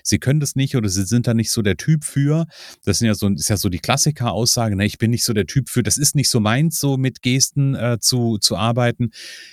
sie 0.03 0.19
können 0.19 0.39
das 0.39 0.55
nicht 0.55 0.75
oder 0.75 0.89
sie 0.89 1.03
sind 1.03 1.27
da 1.27 1.33
nicht 1.33 1.51
so 1.51 1.61
der 1.61 1.77
Typ 1.77 2.03
für. 2.03 2.45
Das 2.83 2.99
sind 2.99 3.07
ja 3.07 3.13
so, 3.13 3.29
ist 3.29 3.49
ja 3.49 3.57
so 3.57 3.69
die 3.69 3.79
Klassiker-Aussage, 3.79 4.75
ne, 4.75 4.85
ich 4.85 4.97
bin 4.97 5.11
nicht 5.11 5.23
so 5.23 5.33
der 5.33 5.45
Typ 5.45 5.69
für, 5.69 5.83
das 5.83 5.97
ist 5.97 6.15
nicht 6.15 6.29
so 6.29 6.39
meins, 6.39 6.79
so 6.79 6.97
mit 6.97 7.21
Gesten 7.21 7.75
äh, 7.75 7.99
zu, 7.99 8.37
zu 8.37 8.57
arbeiten. 8.57 9.11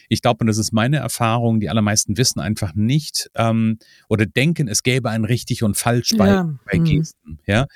Ich 0.08 0.22
glaube, 0.22 0.38
und 0.40 0.46
das 0.46 0.58
ist 0.58 0.72
meine 0.72 0.98
Erfahrung, 0.98 1.60
die 1.60 1.68
allermeisten 1.68 2.16
wissen 2.16 2.40
einfach 2.40 2.74
nicht 2.74 3.30
ähm, 3.34 3.78
oder 4.08 4.26
denken, 4.26 4.68
es 4.68 4.82
gäbe 4.82 5.10
ein 5.10 5.24
richtig 5.24 5.62
und 5.62 5.76
falsch 5.76 6.14
bei, 6.16 6.28
ja. 6.28 6.58
bei 6.70 6.78
mhm. 6.78 6.84
Gesten. 6.84 7.38
Ja? 7.46 7.66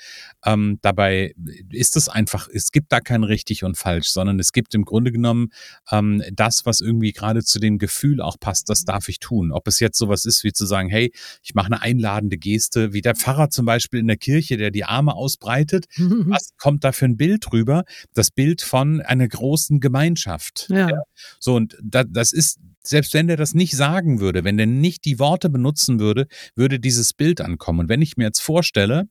Ähm, 0.45 0.79
dabei 0.81 1.33
ist 1.69 1.95
es 1.95 2.09
einfach, 2.09 2.47
es 2.51 2.71
gibt 2.71 2.91
da 2.91 2.99
kein 2.99 3.23
richtig 3.23 3.63
und 3.63 3.77
falsch, 3.77 4.09
sondern 4.09 4.39
es 4.39 4.51
gibt 4.51 4.73
im 4.75 4.85
Grunde 4.85 5.11
genommen 5.11 5.49
ähm, 5.91 6.23
das, 6.31 6.65
was 6.65 6.81
irgendwie 6.81 7.11
gerade 7.11 7.43
zu 7.43 7.59
dem 7.59 7.77
Gefühl 7.77 8.21
auch 8.21 8.39
passt 8.39 8.62
das, 8.63 8.83
das 8.83 8.85
darf 8.85 9.09
ich 9.09 9.19
tun. 9.19 9.51
Ob 9.51 9.67
es 9.67 9.79
jetzt 9.79 9.97
sowas 9.97 10.25
ist, 10.25 10.43
wie 10.43 10.53
zu 10.53 10.65
sagen, 10.65 10.89
hey, 10.89 11.11
ich 11.41 11.53
mache 11.53 11.67
eine 11.67 11.81
einladende 11.81 12.37
Geste, 12.37 12.93
wie 12.93 13.01
der 13.01 13.15
Pfarrer 13.15 13.49
zum 13.49 13.65
Beispiel 13.65 13.99
in 13.99 14.07
der 14.07 14.17
Kirche, 14.17 14.57
der 14.57 14.71
die 14.71 14.85
Arme 14.85 15.13
ausbreitet. 15.13 15.85
Was 15.97 16.51
kommt 16.57 16.83
da 16.83 16.91
für 16.91 17.05
ein 17.05 17.17
Bild 17.17 17.51
rüber? 17.51 17.83
Das 18.13 18.31
Bild 18.31 18.61
von 18.61 19.01
einer 19.01 19.27
großen 19.27 19.79
Gemeinschaft. 19.79 20.67
Ja. 20.69 20.89
ja. 20.89 21.01
So, 21.39 21.55
und 21.55 21.77
da, 21.81 22.03
das 22.03 22.31
ist 22.31 22.59
selbst 22.85 23.13
wenn 23.13 23.27
der 23.27 23.37
das 23.37 23.53
nicht 23.53 23.75
sagen 23.75 24.19
würde, 24.19 24.43
wenn 24.43 24.57
der 24.57 24.67
nicht 24.67 25.05
die 25.05 25.19
Worte 25.19 25.49
benutzen 25.49 25.99
würde, 25.99 26.27
würde 26.55 26.79
dieses 26.79 27.13
Bild 27.13 27.41
ankommen. 27.41 27.81
Und 27.81 27.89
wenn 27.89 28.01
ich 28.01 28.17
mir 28.17 28.25
jetzt 28.25 28.41
vorstelle, 28.41 29.07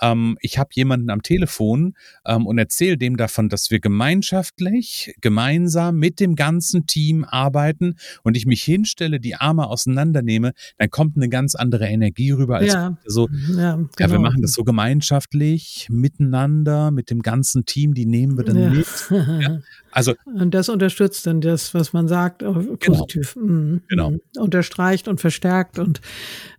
ähm, 0.00 0.36
ich 0.40 0.58
habe 0.58 0.70
jemanden 0.72 1.10
am 1.10 1.22
Telefon 1.22 1.94
ähm, 2.26 2.46
und 2.46 2.58
erzähle 2.58 2.98
dem 2.98 3.16
davon, 3.16 3.48
dass 3.48 3.70
wir 3.70 3.80
gemeinschaftlich, 3.80 5.14
gemeinsam 5.20 5.96
mit 5.96 6.20
dem 6.20 6.34
ganzen 6.34 6.86
Team 6.86 7.24
arbeiten 7.24 7.94
und 8.24 8.36
ich 8.36 8.46
mich 8.46 8.62
hinstelle, 8.62 9.20
die 9.20 9.36
Arme 9.36 9.68
auseinandernehme, 9.68 10.52
dann 10.78 10.90
kommt 10.90 11.16
eine 11.16 11.28
ganz 11.28 11.54
andere 11.54 11.86
Energie 11.86 12.32
rüber 12.32 12.56
als 12.56 12.72
ja. 12.72 12.96
so, 13.04 13.28
ja, 13.28 13.36
genau. 13.36 13.58
ja, 13.58 13.88
wir 13.98 14.06
genau. 14.08 14.20
machen 14.20 14.42
das 14.42 14.52
so 14.52 14.64
gemeinschaftlich, 14.64 15.88
miteinander, 15.90 16.90
mit 16.90 17.10
dem 17.10 17.22
ganzen 17.22 17.64
Team, 17.66 17.94
die 17.94 18.06
nehmen 18.06 18.36
wir 18.36 18.44
dann 18.44 18.58
ja. 18.58 18.70
mit. 18.70 18.86
Also, 19.94 20.14
und 20.24 20.54
das 20.54 20.70
unterstützt 20.70 21.26
dann 21.26 21.42
das, 21.42 21.74
was 21.74 21.92
man 21.92 22.08
sagt, 22.08 22.38
genau. 22.38 22.78
Positiv. 23.12 23.34
Genau. 23.34 23.46
Mhm. 23.46 23.82
genau. 23.88 24.10
Mhm. 24.10 24.20
Unterstreicht 24.38 25.08
und 25.08 25.20
verstärkt 25.20 25.78
und, 25.78 26.00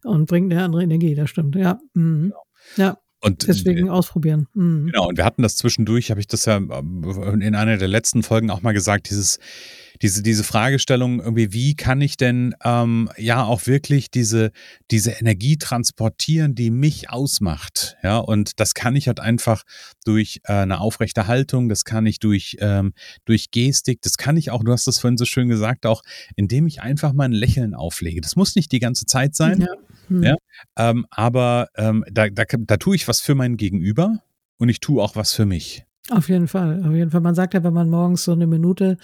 und 0.03 0.27
bringt 0.27 0.51
eine 0.51 0.63
andere 0.63 0.83
Energie, 0.83 1.15
das 1.15 1.29
stimmt, 1.29 1.55
ja. 1.55 1.79
Mhm. 1.93 2.29
Genau. 2.29 2.43
Ja. 2.77 2.97
Und 3.23 3.47
deswegen 3.47 3.89
ausprobieren. 3.89 4.47
Mhm. 4.53 4.87
Genau, 4.87 5.07
und 5.07 5.17
wir 5.17 5.25
hatten 5.25 5.41
das 5.41 5.55
zwischendurch, 5.55 6.11
habe 6.11 6.19
ich 6.19 6.27
das 6.27 6.45
ja 6.45 6.57
in 6.57 7.55
einer 7.55 7.77
der 7.77 7.87
letzten 7.87 8.21
Folgen 8.21 8.49
auch 8.49 8.61
mal 8.61 8.73
gesagt, 8.73 9.09
dieses 9.09 9.39
diese, 10.01 10.21
diese 10.21 10.43
Fragestellung 10.43 11.19
irgendwie, 11.19 11.53
wie 11.53 11.75
kann 11.75 12.01
ich 12.01 12.17
denn 12.17 12.55
ähm, 12.63 13.09
ja 13.17 13.43
auch 13.43 13.67
wirklich 13.67 14.11
diese, 14.11 14.51
diese 14.91 15.11
Energie 15.11 15.57
transportieren, 15.57 16.55
die 16.55 16.71
mich 16.71 17.09
ausmacht. 17.09 17.95
Ja, 18.03 18.17
und 18.17 18.59
das 18.59 18.73
kann 18.73 18.95
ich 18.95 19.07
halt 19.07 19.19
einfach 19.19 19.63
durch 20.03 20.41
äh, 20.43 20.53
eine 20.53 20.81
aufrechte 20.81 21.27
Haltung, 21.27 21.69
das 21.69 21.85
kann 21.85 22.05
ich 22.05 22.19
durch, 22.19 22.57
ähm, 22.59 22.93
durch 23.25 23.51
Gestik, 23.51 24.01
das 24.01 24.17
kann 24.17 24.35
ich 24.35 24.51
auch, 24.51 24.63
du 24.63 24.71
hast 24.71 24.87
das 24.87 24.99
vorhin 24.99 25.17
so 25.17 25.25
schön 25.25 25.47
gesagt, 25.47 25.85
auch 25.85 26.01
indem 26.35 26.67
ich 26.67 26.81
einfach 26.81 27.13
mal 27.13 27.25
ein 27.25 27.31
Lächeln 27.31 27.73
auflege. 27.73 28.21
Das 28.21 28.35
muss 28.35 28.55
nicht 28.55 28.71
die 28.71 28.79
ganze 28.79 29.05
Zeit 29.05 29.35
sein. 29.35 29.61
Ja. 29.61 29.67
Hm. 30.13 30.23
ja 30.23 30.35
ähm, 30.77 31.05
aber 31.09 31.67
ähm, 31.75 32.03
da, 32.11 32.29
da, 32.29 32.43
da 32.45 32.77
tue 32.77 32.95
ich 32.95 33.07
was 33.07 33.21
für 33.21 33.35
mein 33.35 33.57
Gegenüber 33.57 34.19
und 34.57 34.69
ich 34.69 34.79
tue 34.79 35.01
auch 35.01 35.15
was 35.15 35.33
für 35.33 35.45
mich. 35.45 35.85
Auf 36.09 36.27
jeden 36.27 36.49
Fall, 36.49 36.83
auf 36.85 36.93
jeden 36.93 37.11
Fall. 37.11 37.21
Man 37.21 37.33
sagt 37.33 37.53
ja, 37.53 37.63
wenn 37.63 37.73
man 37.73 37.89
morgens 37.89 38.25
so 38.25 38.33
eine 38.33 38.45
Minute 38.45 38.97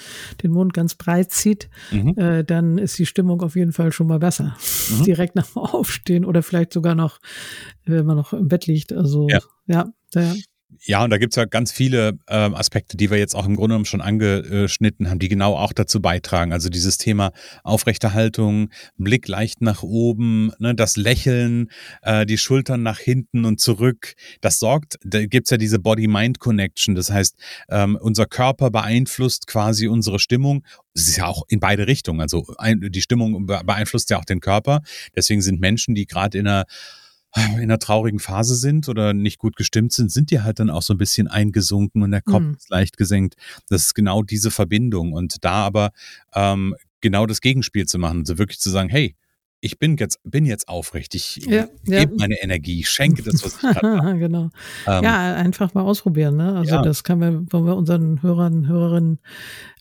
den 0.44 0.52
Mund 0.52 0.74
ganz 0.74 0.96
breit 0.96 1.32
zieht, 1.32 1.70
mhm. 1.92 2.14
äh, 2.18 2.44
dann 2.44 2.78
ist 2.78 3.00
die 3.00 3.06
Stimmung 3.06 3.42
auf 3.42 3.56
jeden 3.56 3.72
Fall 3.72 3.94
schon 3.94 4.08
mal 4.08 4.20
besser. 4.20 4.58
Mhm. 4.90 5.04
Direkt 5.06 5.36
nach 5.36 5.48
dem 5.48 5.62
Aufstehen 5.62 6.26
oder 6.26 6.44
vielleicht 6.44 6.74
sogar 6.74 6.96
noch, 6.96 7.20
wenn 7.86 8.06
man 8.06 8.18
noch 8.18 8.34
im 8.34 8.50
Bett 8.50 8.68
liegt. 8.68 8.92
Also 8.92 9.30
ja, 9.30 9.40
ja, 9.66 9.94
ja. 10.14 10.34
Ja, 10.82 11.04
und 11.04 11.10
da 11.10 11.18
gibt's 11.18 11.36
ja 11.36 11.46
ganz 11.46 11.72
viele 11.72 12.20
äh, 12.28 12.36
Aspekte, 12.36 12.96
die 12.96 13.10
wir 13.10 13.18
jetzt 13.18 13.36
auch 13.36 13.46
im 13.46 13.56
Grunde 13.56 13.74
genommen 13.74 13.86
schon 13.86 14.02
angeschnitten 14.02 15.10
haben, 15.10 15.18
die 15.18 15.28
genau 15.28 15.56
auch 15.56 15.74
dazu 15.74 16.00
beitragen. 16.00 16.54
Also 16.54 16.70
dieses 16.70 17.00
Thema 17.00 17.32
Aufrechterhaltung, 17.64 18.70
Blick 18.98 19.28
leicht 19.28 19.62
nach 19.62 19.82
oben, 19.82 20.52
ne, 20.60 20.76
das 20.76 20.96
Lächeln, 20.96 21.70
äh, 22.04 22.26
die 22.26 22.38
Schultern 22.38 22.84
nach 22.84 23.00
hinten 23.00 23.46
und 23.46 23.60
zurück. 23.60 24.14
Das 24.42 24.60
sorgt, 24.60 25.00
da 25.04 25.26
gibt's 25.26 25.50
ja 25.50 25.58
diese 25.58 25.80
Body-Mind-Connection. 25.80 26.94
Das 26.94 27.12
heißt, 27.12 27.36
ähm, 27.70 27.98
unser 28.00 28.28
Körper 28.28 28.70
beeinflusst 28.70 29.48
quasi 29.48 29.88
unsere 29.88 30.20
Stimmung. 30.20 30.64
Es 30.94 31.08
ist 31.08 31.18
ja 31.18 31.26
auch 31.26 31.44
in 31.50 31.60
beide 31.60 31.88
Richtungen. 31.88 32.22
Also 32.22 32.46
die 32.76 33.02
Stimmung 33.02 33.48
beeinflusst 33.48 34.12
ja 34.12 34.20
auch 34.20 34.26
den 34.26 34.40
Körper. 34.40 34.82
Deswegen 35.16 35.42
sind 35.42 35.60
Menschen, 35.60 35.96
die 35.96 36.06
gerade 36.06 36.38
in 36.38 36.48
einer 36.48 36.66
in 37.36 37.60
einer 37.60 37.80
traurigen 37.80 38.20
Phase 38.20 38.56
sind 38.56 38.90
oder 38.90 39.14
nicht 39.14 39.38
gut 39.38 39.56
gestimmt 39.56 39.94
sind, 39.94 40.12
sind 40.12 40.32
die 40.32 40.42
halt 40.42 40.60
dann 40.60 40.70
auch 40.70 40.82
so 40.82 40.94
ein 40.94 40.98
bisschen 40.98 41.28
eingesunken 41.28 42.02
und 42.02 42.12
der 42.12 42.22
Kopf 42.22 42.42
mhm. 42.42 42.56
ist 42.56 42.70
leicht 42.70 42.98
gesenkt. 42.98 43.36
Das 43.70 43.84
ist 43.84 43.94
genau 43.94 44.24
diese 44.24 44.50
Verbindung. 44.52 45.14
Und 45.14 45.44
da 45.44 45.66
aber 45.66 45.92
ähm, 46.34 46.76
genau 47.02 47.26
das 47.28 47.42
Gegenspiel 47.42 47.86
zu 47.86 48.00
machen, 48.00 48.20
also 48.20 48.38
wirklich 48.38 48.60
zu 48.60 48.70
sagen, 48.70 48.90
hey, 48.90 49.16
ich 49.62 49.78
bin 49.78 49.98
jetzt, 49.98 50.20
bin 50.24 50.46
jetzt 50.46 50.70
aufrichtig, 50.70 51.38
ich 51.38 51.46
ja, 51.46 51.68
gebe 51.84 52.14
ja. 52.14 52.18
meine 52.18 52.42
Energie, 52.42 52.84
schenke 52.86 53.24
das, 53.24 53.44
was 53.44 53.58
ich 53.58 53.64
habe. 53.84 54.18
genau. 54.18 54.50
Ähm, 54.88 55.04
ja, 55.04 55.36
einfach 55.36 55.74
mal 55.74 55.82
ausprobieren. 55.82 56.38
Ne? 56.38 56.56
Also 56.56 56.76
ja. 56.76 56.82
das 56.82 57.04
kann 57.04 57.20
wir, 57.20 57.46
wollen 57.52 57.66
wir 57.66 57.76
unseren 57.76 58.22
Hörern, 58.22 58.68
Hörerinnen 58.68 59.20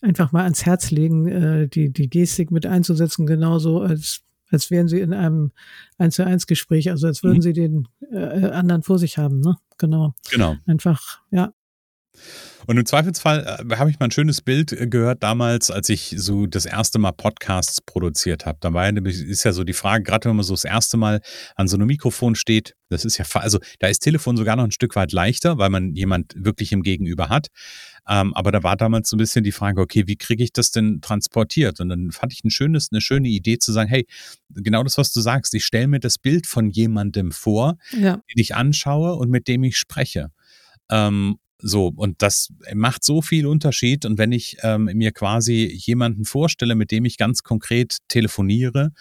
einfach 0.01 0.33
mal 0.33 0.43
ans 0.43 0.65
Herz 0.65 0.91
legen, 0.91 1.27
äh, 1.27 1.67
die, 1.67 1.91
die 1.93 2.09
Gestik 2.09 2.51
mit 2.51 2.65
einzusetzen, 2.65 3.25
genauso 3.25 3.79
als 3.79 4.21
als 4.49 4.71
wären 4.71 4.87
sie 4.87 4.99
in 4.99 5.13
einem 5.13 5.51
1 5.97 6.15
zu 6.15 6.25
1 6.25 6.47
Gespräch, 6.47 6.89
also 6.89 7.07
als 7.07 7.23
würden 7.23 7.37
mhm. 7.37 7.41
sie 7.41 7.53
den 7.53 7.87
äh, 8.11 8.49
anderen 8.49 8.83
vor 8.83 8.99
sich 8.99 9.17
haben, 9.17 9.39
ne? 9.39 9.55
Genau. 9.77 10.13
Genau. 10.29 10.55
Einfach, 10.65 11.21
ja. 11.31 11.53
Und 12.67 12.77
im 12.77 12.85
Zweifelsfall 12.85 13.65
äh, 13.69 13.75
habe 13.77 13.89
ich 13.89 13.99
mal 13.99 14.05
ein 14.05 14.11
schönes 14.11 14.41
Bild 14.41 14.73
äh, 14.73 14.87
gehört 14.87 15.23
damals, 15.23 15.71
als 15.71 15.89
ich 15.89 16.13
so 16.17 16.45
das 16.45 16.65
erste 16.65 16.99
Mal 16.99 17.13
Podcasts 17.13 17.81
produziert 17.81 18.45
habe. 18.45 18.59
Da 18.61 18.73
war 18.73 18.89
ist 18.89 19.43
ja 19.43 19.53
so 19.53 19.63
die 19.63 19.73
Frage, 19.73 20.03
gerade 20.03 20.29
wenn 20.29 20.35
man 20.35 20.43
so 20.45 20.53
das 20.53 20.65
erste 20.65 20.97
Mal 20.97 21.21
an 21.55 21.67
so 21.67 21.77
einem 21.77 21.87
Mikrofon 21.87 22.35
steht, 22.35 22.75
das 22.89 23.05
ist 23.05 23.17
ja, 23.17 23.25
also 23.33 23.59
da 23.79 23.87
ist 23.87 23.99
Telefon 23.99 24.37
sogar 24.37 24.55
noch 24.55 24.65
ein 24.65 24.71
Stück 24.71 24.95
weit 24.95 25.13
leichter, 25.13 25.57
weil 25.57 25.69
man 25.69 25.95
jemand 25.95 26.33
wirklich 26.35 26.71
im 26.71 26.83
Gegenüber 26.83 27.29
hat. 27.29 27.47
Ähm, 28.09 28.33
aber 28.33 28.51
da 28.51 28.63
war 28.63 28.75
damals 28.75 29.07
so 29.07 29.15
ein 29.15 29.19
bisschen 29.19 29.43
die 29.43 29.51
Frage, 29.51 29.79
okay, 29.79 30.07
wie 30.07 30.15
kriege 30.15 30.43
ich 30.43 30.51
das 30.51 30.71
denn 30.71 30.99
transportiert? 30.99 31.79
Und 31.79 31.89
dann 31.89 32.11
fand 32.11 32.33
ich 32.33 32.43
ein 32.43 32.49
schönes, 32.49 32.89
eine 32.91 33.01
schöne 33.01 33.29
Idee 33.29 33.59
zu 33.59 33.71
sagen, 33.71 33.87
hey, 33.87 34.07
genau 34.49 34.83
das, 34.83 34.97
was 34.97 35.13
du 35.13 35.21
sagst, 35.21 35.53
ich 35.53 35.63
stelle 35.63 35.87
mir 35.87 35.99
das 35.99 36.17
Bild 36.17 36.47
von 36.47 36.71
jemandem 36.71 37.31
vor, 37.31 37.77
ja. 37.91 38.15
den 38.15 38.41
ich 38.41 38.55
anschaue 38.55 39.13
und 39.13 39.29
mit 39.29 39.47
dem 39.47 39.63
ich 39.63 39.77
spreche. 39.77 40.31
Ähm, 40.89 41.37
so, 41.61 41.91
und 41.93 42.21
das 42.21 42.53
macht 42.73 43.03
so 43.03 43.21
viel 43.21 43.45
Unterschied. 43.45 44.05
Und 44.05 44.17
wenn 44.17 44.31
ich 44.31 44.57
ähm, 44.63 44.85
mir 44.93 45.11
quasi 45.11 45.65
jemanden 45.65 46.23
vorstelle, 46.23 46.75
mit 46.75 46.89
dem 46.91 47.03
ich 47.03 47.17
ganz 47.17 47.43
konkret 47.43 47.97
telefoniere, 48.07 48.91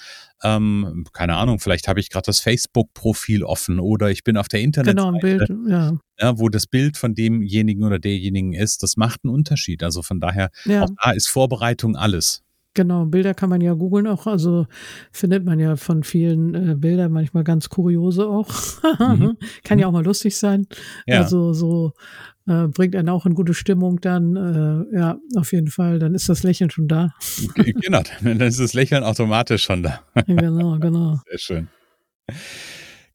ähm, 0.43 1.05
keine 1.13 1.37
Ahnung, 1.37 1.61
vielleicht 1.61 1.87
habe 1.87 2.01
ich 2.01 2.11
gerade 2.11 2.27
das 2.27 2.41
Facebook-Profil 2.41 3.45
offen 3.45 3.79
oder 3.79 4.11
ich 4.11 4.25
bin 4.25 4.37
auf 4.37 4.49
der 4.49 4.61
Internetseite, 4.61 4.97
genau, 4.97 5.15
ein 5.15 5.21
Bild, 5.21 5.49
ja. 5.69 5.99
ja. 6.21 6.39
wo 6.39 6.49
das 6.49 6.67
Bild 6.67 6.97
von 6.97 7.15
demjenigen 7.15 7.85
oder 7.85 7.99
derjenigen 7.99 8.53
ist, 8.53 8.83
das 8.83 8.97
macht 8.97 9.21
einen 9.25 9.33
Unterschied. 9.33 9.83
Also 9.85 10.03
von 10.03 10.21
daher, 10.21 10.51
ja. 10.65 10.83
auch 10.83 10.91
da 11.03 11.13
ist 11.13 11.29
Vorbereitung 11.29 11.95
alles. 11.95 12.43
Genau, 12.75 13.07
Bilder 13.07 13.35
kann 13.35 13.51
man 13.51 13.61
ja 13.61 13.75
googeln 13.75 14.07
auch, 14.07 14.29
also 14.29 14.67
findet 15.11 15.45
man 15.45 15.59
ja 15.59 15.75
von 15.75 16.05
vielen 16.05 16.55
äh, 16.55 16.75
Bildern 16.77 17.11
manchmal 17.11 17.43
ganz 17.43 17.69
kuriose 17.69 18.29
auch. 18.29 18.49
mhm. 19.01 19.37
Kann 19.65 19.81
ja 19.81 19.89
auch 19.89 19.93
mal 19.93 20.05
lustig 20.05 20.37
sein. 20.37 20.67
Ja. 21.07 21.23
Also 21.23 21.53
so 21.55 21.95
äh, 22.49 22.67
bringt 22.69 22.97
einen 22.97 23.09
auch 23.09 23.27
in 23.27 23.35
gute 23.35 23.55
Stimmung 23.55 24.01
dann. 24.01 24.37
Äh, 24.93 24.97
ja, 24.97 25.19
auf 25.37 25.53
jeden 25.53 25.69
Fall. 25.69 25.99
Dann 25.99 26.15
ist 26.15 26.29
das 26.29 26.43
Lächeln 26.43 26.71
schon 26.71 26.89
da. 26.89 27.15
genau, 27.55 28.03
dann 28.23 28.41
ist 28.41 28.61
das 28.61 28.75
Lächeln 28.75 29.05
automatisch 29.05 29.65
schon 29.65 29.83
da. 29.83 30.01
genau, 30.27 30.79
genau. 30.79 31.21
Sehr 31.29 31.39
schön. 31.39 31.69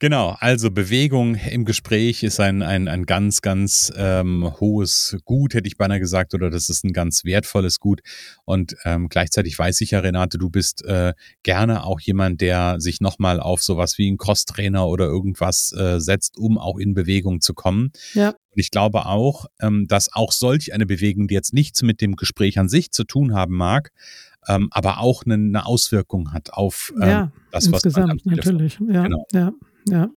Genau, 0.04 0.36
also 0.42 0.70
Bewegung 0.70 1.36
im 1.36 1.64
Gespräch 1.64 2.24
ist 2.24 2.42
ein, 2.42 2.62
ein, 2.62 2.90
ein 2.90 3.06
ganz, 3.06 3.42
ganz 3.42 3.90
ähm, 3.96 4.52
hohes 4.60 5.16
Gut, 5.24 5.54
hätte 5.54 5.66
ich 5.66 5.78
beinahe 5.78 6.02
gesagt, 6.02 6.34
oder 6.34 6.50
das 6.50 6.68
ist 6.68 6.84
ein 6.84 6.92
ganz 6.92 7.24
wertvolles 7.24 7.80
Gut. 7.80 8.02
Und 8.44 8.76
ähm, 8.84 9.08
gleichzeitig 9.08 9.58
weiß 9.58 9.80
ich 9.80 9.92
ja, 9.92 10.02
Renate, 10.02 10.38
du 10.38 10.50
bist 10.50 10.84
äh, 10.84 11.14
gerne 11.44 11.86
auch 11.86 12.02
jemand, 12.02 12.42
der 12.42 12.82
sich 12.82 13.00
nochmal 13.00 13.40
auf 13.40 13.64
sowas 13.64 13.98
wie 13.98 14.10
einen 14.10 14.18
Crosstrainer 14.18 14.90
oder 14.90 15.06
irgendwas 15.06 15.72
äh, 15.72 16.02
setzt, 16.02 16.38
um 16.38 16.58
auch 16.58 16.80
in 16.80 16.94
Bewegung 16.94 17.40
zu 17.40 17.54
kommen. 17.54 17.94
Ja. 18.14 18.32
Und 18.32 18.60
ich 18.60 18.72
glaube 18.72 19.06
auch, 19.06 19.46
ähm, 19.62 19.88
dass 19.88 20.12
auch 20.12 20.34
solch 20.34 20.74
eine 20.74 20.86
Bewegung, 20.86 21.30
die 21.30 21.34
jetzt 21.34 21.54
nichts 21.54 21.82
mit 21.82 22.02
dem 22.02 22.18
Gespräch 22.18 22.60
an 22.60 22.68
sich 22.68 22.92
zu 22.92 23.06
tun 23.06 23.34
haben 23.34 23.56
mag, 23.56 23.94
ähm, 24.50 24.68
aber 24.72 25.00
auch 25.00 25.24
eine, 25.24 25.36
eine 25.36 25.66
Auswirkung 25.66 26.34
hat 26.34 26.52
auf 26.52 26.92
ähm, 27.02 27.08
ja, 27.08 27.32
das, 27.52 27.72
was 27.72 27.86
insgesamt 27.86 28.26
natürlich. 28.26 28.78
Ja, 28.86 29.04
genau. 29.04 29.26
ja. 29.32 29.54
Ja. 29.88 30.10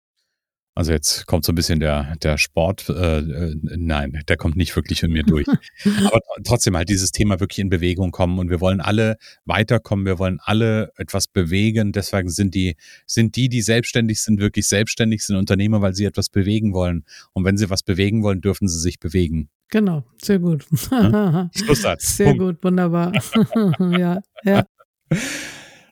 Also 0.78 0.92
jetzt 0.92 1.26
kommt 1.26 1.46
so 1.46 1.54
ein 1.54 1.56
bisschen 1.56 1.80
der, 1.80 2.18
der 2.18 2.38
Sport, 2.38 2.90
äh, 2.90 3.20
äh, 3.20 3.56
nein, 3.64 4.22
der 4.28 4.36
kommt 4.36 4.58
nicht 4.58 4.76
wirklich 4.76 5.04
in 5.04 5.14
mir 5.14 5.24
durch. 5.24 5.48
Aber 6.04 6.20
trotzdem 6.44 6.76
halt 6.76 6.90
dieses 6.90 7.12
Thema 7.12 7.40
wirklich 7.40 7.60
in 7.60 7.70
Bewegung 7.70 8.12
kommen 8.12 8.40
und 8.40 8.50
wir 8.50 8.60
wollen 8.60 8.82
alle 8.82 9.16
weiterkommen, 9.46 10.06
wir 10.06 10.20
wollen 10.20 10.40
alle 10.44 10.92
etwas 10.98 11.30
bewegen. 11.30 11.94
Deswegen 11.94 12.30
sind 12.30 12.56
die, 12.56 12.76
sind 13.06 13.38
die, 13.38 13.48
die 13.48 13.62
selbstständig 13.62 14.22
sind, 14.22 14.42
wirklich 14.42 14.68
selbstständig, 14.68 15.26
sind 15.26 15.38
Unternehmer, 15.38 15.82
weil 15.82 15.96
sie 15.96 16.04
etwas 16.04 16.28
bewegen 16.28 16.74
wollen. 16.74 17.06
Und 17.32 17.46
wenn 17.46 17.56
sie 17.56 17.70
was 17.70 17.82
bewegen 17.82 18.22
wollen, 18.22 18.42
dürfen 18.42 18.68
sie 18.68 18.80
sich 18.80 19.00
bewegen. 19.00 19.50
Genau, 19.70 20.04
sehr 20.22 20.40
gut. 20.40 20.66
Ja? 20.92 21.50
Schlusssatz. 21.56 22.18
Sehr 22.18 22.36
Punkt. 22.36 22.40
gut, 22.42 22.64
wunderbar. 22.64 23.14
ja, 23.80 24.20
ja. 24.44 24.66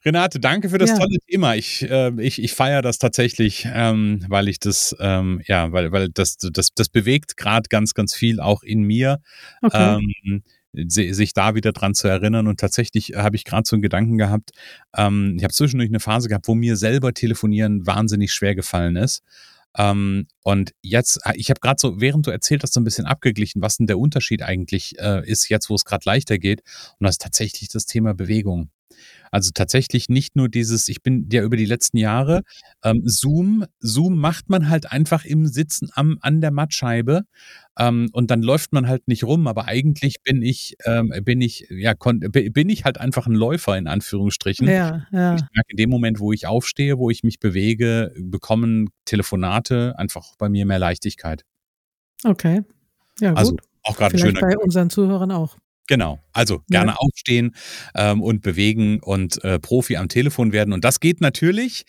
Renate, 0.05 0.39
danke 0.39 0.69
für 0.69 0.77
das 0.77 0.91
ja. 0.91 0.97
tolle 0.97 1.17
Thema. 1.29 1.55
Ich, 1.55 1.89
äh, 1.89 2.11
ich, 2.21 2.41
ich 2.41 2.53
feiere 2.53 2.81
das 2.81 2.97
tatsächlich, 2.97 3.67
ähm, 3.71 4.25
weil 4.27 4.49
ich 4.49 4.59
das, 4.59 4.95
ähm, 4.99 5.41
ja, 5.45 5.71
weil, 5.71 5.91
weil 5.91 6.09
das, 6.09 6.37
das, 6.37 6.69
das 6.75 6.89
bewegt 6.89 7.37
gerade 7.37 7.67
ganz, 7.69 7.93
ganz 7.93 8.13
viel 8.13 8.39
auch 8.39 8.63
in 8.63 8.83
mir. 8.83 9.21
Okay. 9.61 9.99
Ähm, 9.99 10.43
sich 10.75 11.33
da 11.33 11.53
wieder 11.53 11.71
dran 11.71 11.93
zu 11.93 12.07
erinnern. 12.07 12.47
Und 12.47 12.59
tatsächlich 12.59 13.13
habe 13.15 13.35
ich 13.35 13.45
gerade 13.45 13.63
so 13.67 13.75
einen 13.75 13.83
Gedanken 13.83 14.17
gehabt. 14.17 14.51
Ähm, 14.95 15.35
ich 15.37 15.43
habe 15.43 15.53
zwischendurch 15.53 15.89
eine 15.89 15.99
Phase 15.99 16.29
gehabt, 16.29 16.47
wo 16.47 16.55
mir 16.55 16.77
selber 16.77 17.13
telefonieren 17.13 17.85
wahnsinnig 17.85 18.33
schwer 18.33 18.55
gefallen 18.55 18.95
ist. 18.95 19.21
Ähm, 19.77 20.27
und 20.43 20.73
jetzt, 20.81 21.19
äh, 21.25 21.33
ich 21.35 21.49
habe 21.49 21.59
gerade 21.59 21.79
so, 21.79 21.99
während 21.99 22.27
du 22.27 22.31
erzählt 22.31 22.63
hast, 22.63 22.73
so 22.73 22.79
ein 22.79 22.83
bisschen 22.83 23.05
abgeglichen, 23.05 23.61
was 23.61 23.77
denn 23.77 23.87
der 23.87 23.99
Unterschied 23.99 24.43
eigentlich 24.43 24.97
äh, 24.99 25.27
ist, 25.27 25.49
jetzt 25.49 25.69
wo 25.69 25.75
es 25.75 25.85
gerade 25.85 26.03
leichter 26.05 26.37
geht. 26.37 26.61
Und 26.99 27.05
das 27.05 27.15
ist 27.15 27.21
tatsächlich 27.21 27.69
das 27.69 27.85
Thema 27.85 28.13
Bewegung. 28.13 28.69
Also 29.33 29.49
tatsächlich 29.51 30.09
nicht 30.09 30.35
nur 30.35 30.47
dieses, 30.47 30.87
ich 30.89 31.01
bin 31.01 31.27
ja 31.31 31.41
über 31.41 31.57
die 31.57 31.65
letzten 31.65 31.97
Jahre, 31.97 32.43
ähm, 32.83 33.01
Zoom, 33.03 33.65
Zoom 33.79 34.19
macht 34.19 34.47
man 34.47 34.69
halt 34.69 34.91
einfach 34.91 35.25
im 35.25 35.47
Sitzen 35.47 35.89
am, 35.95 36.19
an 36.21 36.39
der 36.39 36.51
Mattscheibe 36.51 37.23
ähm, 37.79 38.09
und 38.13 38.29
dann 38.29 38.43
läuft 38.43 38.73
man 38.73 38.87
halt 38.87 39.07
nicht 39.07 39.23
rum, 39.23 39.47
aber 39.47 39.67
eigentlich 39.67 40.17
bin 40.23 40.43
ich, 40.43 40.75
ähm, 40.85 41.11
bin 41.23 41.41
ich, 41.41 41.65
ja, 41.71 41.95
bin 41.95 42.69
ich 42.69 42.85
halt 42.85 42.99
einfach 42.99 43.25
ein 43.25 43.33
Läufer 43.33 43.75
in 43.75 43.87
Anführungsstrichen. 43.87 44.67
Ja, 44.67 45.07
ja. 45.11 45.33
Ich 45.33 45.41
merke 45.41 45.69
in 45.69 45.77
dem 45.77 45.89
Moment, 45.89 46.19
wo 46.19 46.31
ich 46.31 46.45
aufstehe, 46.45 46.99
wo 46.99 47.09
ich 47.09 47.23
mich 47.23 47.39
bewege, 47.39 48.13
bekommen 48.15 48.91
Telefonate 49.05 49.97
einfach 49.97 50.35
bei 50.37 50.47
mir 50.47 50.67
mehr 50.67 50.77
Leichtigkeit. 50.77 51.43
Okay. 52.23 52.61
Ja, 53.19 53.33
also 53.33 53.53
gut. 53.53 53.61
Auch 53.81 53.97
gerade 53.97 54.15
schön. 54.15 54.37
Bei 54.39 54.59
unseren 54.59 54.91
Zuhörern 54.91 55.31
auch. 55.31 55.57
Genau, 55.87 56.19
also 56.31 56.61
gerne 56.69 56.91
ja. 56.91 56.97
aufstehen 56.97 57.55
ähm, 57.95 58.21
und 58.21 58.41
bewegen 58.41 58.99
und 59.01 59.43
äh, 59.43 59.59
Profi 59.59 59.97
am 59.97 60.07
Telefon 60.07 60.53
werden. 60.53 60.73
Und 60.73 60.85
das 60.85 60.99
geht 60.99 61.19
natürlich 61.19 61.85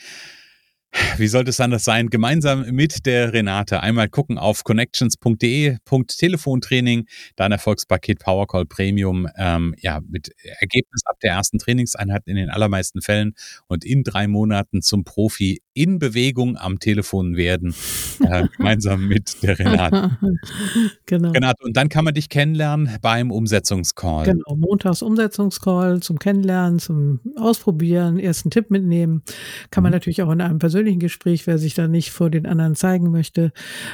wie 1.17 1.27
sollte 1.27 1.51
es 1.51 1.61
anders 1.61 1.85
sein, 1.85 2.09
gemeinsam 2.09 2.67
mit 2.71 3.07
der 3.07 3.33
Renate 3.33 3.81
einmal 3.81 4.09
gucken 4.09 4.39
auf 4.39 4.65
connections.de, 4.65 5.77
Telefontraining, 6.19 7.07
dein 7.37 7.53
Erfolgspaket 7.53 8.19
Powercall 8.21 8.67
Premium, 8.67 9.29
ähm, 9.37 9.75
ja, 9.79 10.01
mit 10.09 10.31
Ergebnis 10.61 11.03
ab 11.07 11.17
der 11.23 11.33
ersten 11.33 11.59
Trainingseinheit 11.59 12.23
in 12.27 12.37
den 12.37 12.51
allermeisten 12.51 13.01
Fällen 13.01 13.35
und 13.67 13.85
in 13.85 14.03
drei 14.05 14.29
Monaten 14.29 14.83
zum 14.83 15.05
Profi 15.05 15.61
in 15.75 15.99
Bewegung 15.99 16.57
am 16.57 16.79
Telefon 16.79 17.37
werden, 17.37 17.75
äh, 18.21 18.47
gemeinsam 18.57 19.09
mit 19.09 19.43
der 19.43 19.59
Renate. 19.59 20.19
genau. 21.07 21.31
Renate, 21.31 21.65
und 21.65 21.77
dann 21.77 21.89
kann 21.89 22.05
man 22.05 22.15
dich 22.15 22.29
kennenlernen 22.29 22.99
beim 23.03 23.31
Umsetzungscall. 23.33 24.25
Genau, 24.27 24.57
montags 24.57 25.03
Umsetzungscall 25.03 26.01
zum 26.01 26.19
Kennenlernen, 26.19 26.79
zum 26.79 27.21
Ausprobieren, 27.37 28.19
ersten 28.19 28.51
Tipp 28.51 28.71
mitnehmen. 28.71 29.23
Kann 29.71 29.83
man 29.83 29.91
mhm. 29.91 29.97
natürlich 29.97 30.23
auch 30.23 30.31
in 30.31 30.41
einem 30.41 30.61
persönlichen 30.61 30.84
persönlichen 30.85 31.01
Gespräch, 31.01 31.47
wer 31.47 31.59
sich 31.59 31.75
da 31.75 31.89
nicht 31.89 32.11
vor 32.11 32.31
den 32.31 32.47
anderen 32.47 32.75
zeigen 32.75 33.11
möchte. 33.11 33.53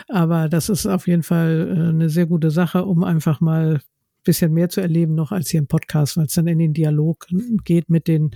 Aber 0.08 0.48
das 0.48 0.68
ist 0.68 0.86
auf 0.86 1.06
jeden 1.06 1.22
Fall 1.22 1.68
äh, 1.68 1.88
eine 1.90 2.08
sehr 2.08 2.26
gute 2.26 2.50
Sache, 2.50 2.84
um 2.84 3.04
einfach 3.04 3.40
mal 3.40 3.76
ein 3.76 3.80
bisschen 4.24 4.52
mehr 4.52 4.68
zu 4.68 4.80
erleben 4.80 5.14
noch 5.14 5.30
als 5.30 5.50
hier 5.50 5.60
im 5.60 5.68
Podcast, 5.68 6.16
weil 6.16 6.26
es 6.26 6.34
dann 6.34 6.48
in 6.48 6.58
den 6.58 6.74
Dialog 6.74 7.26
geht 7.64 7.88
mit 7.88 8.08
den 8.08 8.32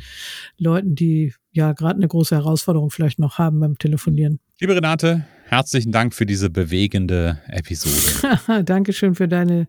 Leuten, 0.57 0.95
die 0.95 1.35
ja 1.51 1.73
gerade 1.73 1.97
eine 1.97 2.09
große 2.09 2.35
Herausforderung 2.35 2.91
vielleicht 2.91 3.19
noch 3.19 3.39
haben 3.39 3.61
beim 3.61 3.77
Telefonieren. 3.77 4.39
Liebe 4.61 4.77
Renate, 4.77 5.27
herzlichen 5.47 5.91
Dank 5.91 6.15
für 6.15 6.27
diese 6.27 6.49
bewegende 6.49 7.41
Episode. 7.49 8.63
Dankeschön 8.65 9.15
für 9.15 9.27
deine, 9.27 9.67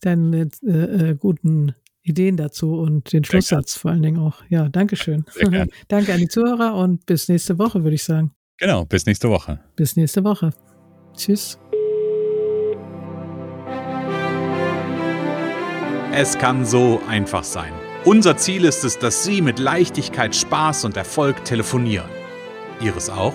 deine 0.00 0.48
äh, 0.64 1.10
äh, 1.10 1.16
guten 1.16 1.74
Ideen 2.02 2.36
dazu 2.36 2.74
und 2.74 3.12
den 3.12 3.24
Schlusssatz 3.24 3.76
vor 3.76 3.90
allen 3.90 4.02
Dingen 4.02 4.18
auch. 4.18 4.42
Ja, 4.48 4.68
Dankeschön. 4.68 5.24
Danke 5.88 6.14
an 6.14 6.20
die 6.20 6.28
Zuhörer 6.28 6.74
und 6.74 7.06
bis 7.06 7.28
nächste 7.28 7.58
Woche, 7.58 7.82
würde 7.82 7.94
ich 7.94 8.04
sagen. 8.04 8.32
Genau, 8.58 8.84
bis 8.84 9.06
nächste 9.06 9.28
Woche. 9.30 9.60
Bis 9.76 9.96
nächste 9.96 10.24
Woche. 10.24 10.50
Tschüss. 11.16 11.58
Es 16.12 16.36
kann 16.38 16.64
so 16.64 17.00
einfach 17.08 17.44
sein. 17.44 17.72
Unser 18.04 18.36
Ziel 18.36 18.64
ist 18.64 18.84
es, 18.84 18.98
dass 18.98 19.24
Sie 19.24 19.42
mit 19.42 19.58
Leichtigkeit, 19.58 20.34
Spaß 20.34 20.84
und 20.86 20.96
Erfolg 20.96 21.44
telefonieren. 21.44 22.08
Ihres 22.80 23.10
auch? 23.10 23.34